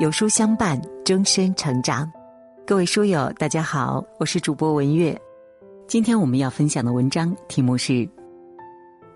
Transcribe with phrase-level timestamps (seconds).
[0.00, 2.10] 有书相伴，终身成长。
[2.66, 5.16] 各位书友，大家好，我是主播文月。
[5.86, 8.08] 今天我们要分享的文章题目是：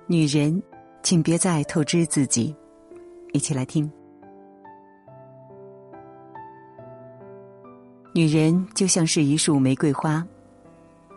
[0.07, 0.63] 女人，
[1.03, 2.55] 请别再透支自己。
[3.33, 3.91] 一起来听。
[8.13, 10.23] 女人就像是一束玫瑰花，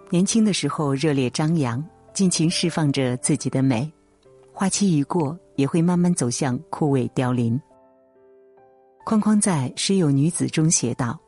[0.10, 1.84] 年轻的时候热烈张扬，
[2.14, 3.91] 尽情释放着自己的美，
[4.54, 7.60] 花期一过，也会慢慢走向枯萎凋零。
[9.04, 11.20] 框框在《诗有女子》中写道：“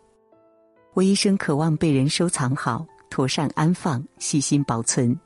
[0.94, 5.18] 我一生渴望被人收藏好，妥善安放，细心保存，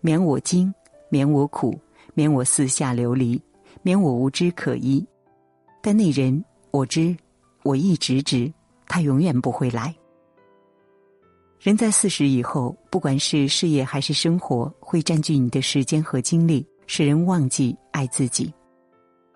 [0.00, 0.72] 免我惊，
[1.08, 1.78] 免我苦，
[2.14, 3.40] 免我四下流离，
[3.82, 5.06] 免我无枝可依。
[5.80, 7.16] 但那人，我知，
[7.62, 8.52] 我一直知。”
[8.86, 9.92] 他永远不会来。
[11.58, 18.52] 人在四十以后，不管是事业还是生活，会占据你的时间和精力，使人忘记爱自己。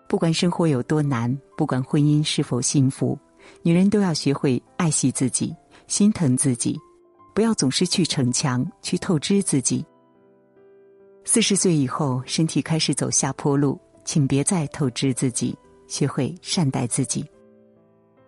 [0.09, 3.17] 不管生活有多难，不管婚姻是否幸福，
[3.63, 5.55] 女人都要学会爱惜自己，
[5.87, 6.79] 心疼自己，
[7.35, 9.85] 不要总是去逞强，去透支自己。
[11.25, 15.55] 四十岁以后，身体开始走下坡路，请别再透支自己，
[15.87, 17.23] 学会善待自己。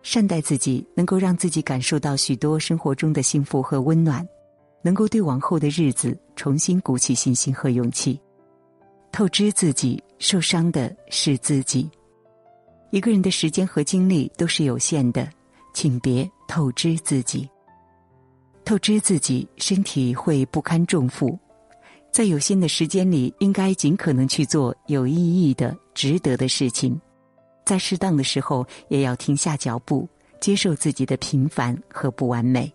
[0.03, 4.27] 善待自己，能够让自己感受到许多生活中的幸福和温暖，
[4.83, 8.19] 能够对往后的日子重新鼓起信心和勇气。
[9.11, 11.89] 透支自己，受伤的是自己。
[12.91, 15.27] 一个人的时间和精力都是有限的，
[15.73, 17.49] 请别透支自己。
[18.63, 21.37] 透支自己，身体会不堪重负。
[22.11, 27.01] 在有限的时间里，应该尽可能去做有意义的、值得的事情。
[27.65, 30.07] 在适当的时候，也要停下脚步，
[30.39, 32.71] 接受自己的平凡和不完美。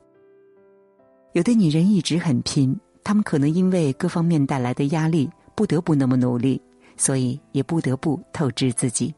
[1.32, 6.60] 有的女人一直很拼，她们可能因为各方面带来的压力，不得不那么努力，
[6.96, 9.14] 所以也不得不透支自己。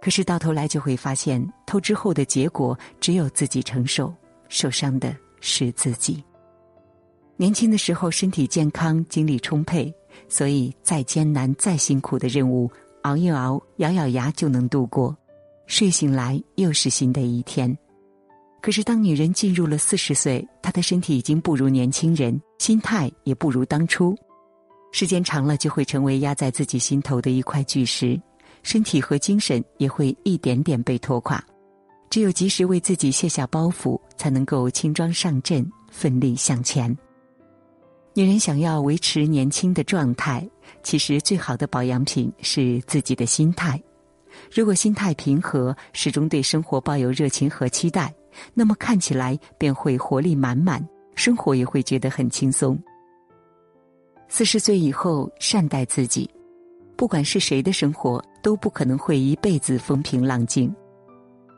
[0.00, 4.12] 可是到头来就会发现，透支后的结果只有自己承受，
[4.48, 6.22] 受伤的是自己。
[7.36, 9.92] 年轻的时候身体健康，精力充沛，
[10.28, 12.70] 所以再艰难、再辛苦的任务。
[13.02, 15.16] 熬一熬，咬咬牙就能度过。
[15.66, 17.76] 睡醒来又是新的一天。
[18.60, 24.16] 可是，当女人进入了四十岁，她的身体已经不如年轻人，心态也不如当初。
[24.92, 28.20] 时间长了，就会成为压在自己心头的一块巨石，
[28.62, 31.42] 身体和精神也会一点点被拖垮。
[32.10, 36.94] 只有及时为自己卸下包袱，才能够轻装上阵，奋力向前。
[38.12, 40.46] 女人想要维持年轻的状态，
[40.82, 43.82] 其实最好的保养品是自己的心态。
[44.54, 48.14] 如果心态平和，始终对生活抱有热情和期待，
[48.52, 52.78] 那么看起来便会活力满满，生活也会觉得很轻松。
[54.34, 56.26] 四十岁以后，善待自己，
[56.96, 60.74] 不管是谁的生活，都不可能会一辈子风平浪静。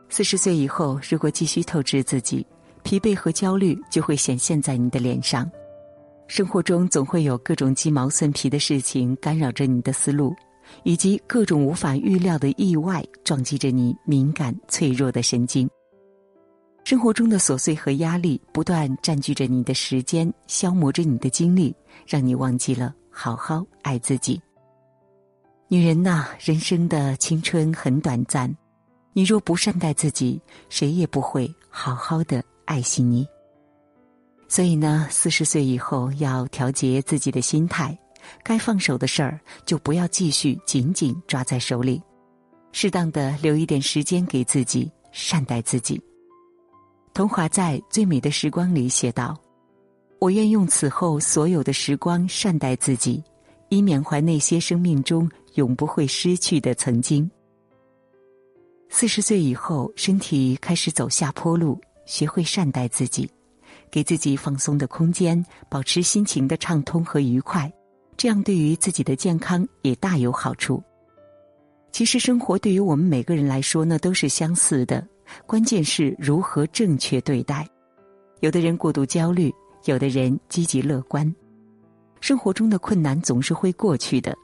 [0.08, 2.44] 四十岁以后，如果继续透支自己，
[2.82, 5.48] 疲惫和焦虑就会显现在你的脸上。
[6.26, 10.34] 生活中总会有各种鸡毛蒜皮的事情干扰着你的思路，
[10.82, 15.70] 以及各种无法预料的意外撞击着你敏感脆弱的神经。
[16.84, 21.75] 生活中的琐碎和压力不断占据着你的时间，消磨着你的精力，
[22.06, 24.39] 让你忘记了好好爱自己。
[25.67, 28.55] 女人呐，人生的青春很短暂，
[29.15, 33.27] 你若不善待自己，谁也不会好好的爱惜你。
[34.47, 37.99] 所以呢，四十岁以后要调节自己的心态，
[38.43, 42.03] 该放手的事儿就不要继续紧紧抓在手里，
[42.72, 45.99] 适当的留一点时间给自己，善待自己。
[47.14, 49.41] 童华在《最美的时光》里写道
[50.19, 53.22] ：“我愿用此后所有的时光善待自己，
[53.69, 57.30] 以缅怀那些生命中永不会失去的曾经。”
[58.91, 63.30] 四十岁以后，身体开始走下坡路，学会善待自己。
[63.92, 67.72] 给自己放松的空间，保持心情的畅通和愉快，
[68.16, 70.82] 这样对于自己的健康也大有好处。
[71.92, 75.06] 其实生活对于我们每个人来说呢，都是相似的，
[75.46, 77.68] 关键是如何正确对待。
[78.41, 79.53] 有的人过度焦虑，
[79.84, 81.34] 有的人积极乐观。
[82.21, 84.34] 生活中的困难总是会过去的，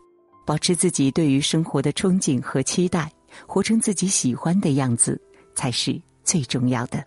[0.47, 3.11] 保持自己对于生活的憧憬和期待，
[3.47, 5.21] 活成自己喜欢的样子，
[5.55, 7.05] 才是最重要的。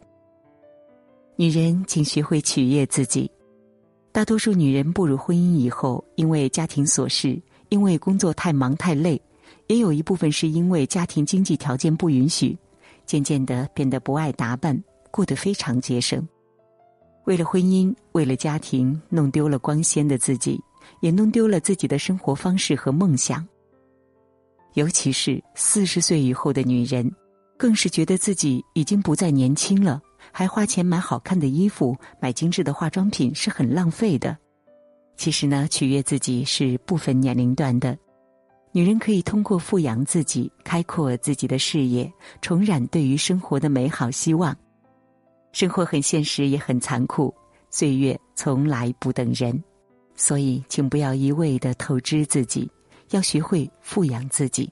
[1.35, 3.29] 女人，请学会取悦自己。
[4.11, 9.19] 大多数女人步入婚姻以后，因为家庭琐事，因为工作太忙太累，
[9.67, 12.55] 也有一部分是因为家庭经济条件不允许，
[13.05, 16.27] 渐渐的变得不爱打扮，过得非常节省。
[17.25, 20.59] 为了婚姻，为了家庭，弄丢了光鲜的自己，
[21.01, 23.47] 也弄丢了自己的生活方式和梦想。
[24.73, 27.11] 尤其是四十岁以后的女人。
[27.55, 30.01] 更是觉得自己已经不再年轻了，
[30.33, 34.37] 还花钱买好看的衣服、买精致的化妆品是很浪费的。
[35.15, 37.97] 其实呢，取悦自己是不分年龄段的。
[38.75, 42.11] 女人可以通过富养自己，开阔自己的视野，
[42.41, 44.55] 重燃对于生活的美好希望。
[45.51, 47.31] 生活很现实，也很残酷，
[47.69, 49.63] 岁月从来不等人，
[50.15, 52.67] 所以请不要一味的透支自己，
[53.11, 54.67] 要学会富养自己。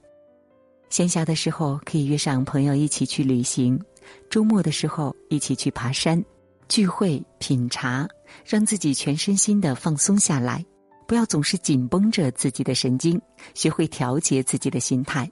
[0.90, 3.80] 闲暇的时候可以约上朋友一起去旅行，
[4.28, 6.20] 周末的时候一起去爬山，
[6.68, 8.08] 聚会品茶，
[8.44, 10.66] 让自己全身心的放松下来。
[11.12, 13.20] 不要总是紧绷着自己的神经，
[13.52, 15.30] 学会调节自己的心态，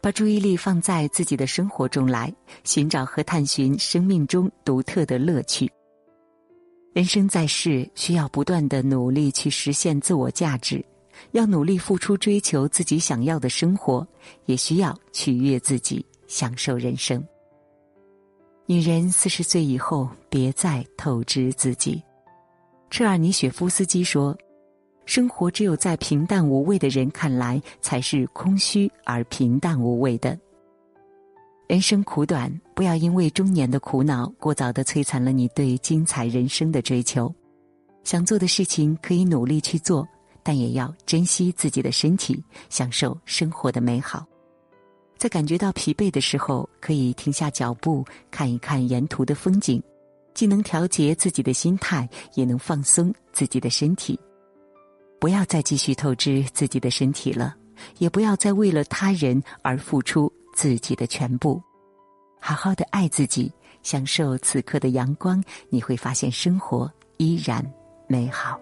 [0.00, 2.34] 把注意力放在自己的生活中来，
[2.64, 5.70] 寻找和探寻生命中独特的乐趣。
[6.92, 10.84] 人生在世，需要不断的努力去实现自我价值，
[11.30, 14.04] 要努力付出追求自己想要的生活，
[14.46, 17.24] 也需要取悦自己，享受人生。
[18.66, 22.02] 女人四十岁以后，别再透支自己。
[22.90, 24.36] 车尔尼雪夫斯基说。
[25.04, 30.38] 生活只有在平淡无味的人看来，才是空虚而平淡无味的。
[31.66, 37.32] 人生苦短，不要因为中年的苦恼，过早的摧残了你对精彩人生的追求。
[38.04, 40.06] 想做的事情可以努力去做，
[40.42, 44.26] 但也要珍惜自己的身体，享受生活的美好。
[45.16, 49.82] 在感觉到疲惫的时候，可以停下脚步，看一看沿途的风景，
[50.34, 54.18] 既能调节自己的心态，也能放松自己的身体。
[55.22, 57.54] 不要再继续透支自己的身体了，
[57.98, 61.62] 也不要再为了他人而付出自己的全部。
[62.40, 63.48] 好好的爱自己，
[63.84, 67.64] 享受此刻的阳光，你会发现生活依然
[68.08, 68.58] 美好。